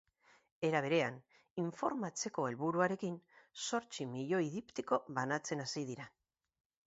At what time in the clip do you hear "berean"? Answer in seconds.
0.85-1.17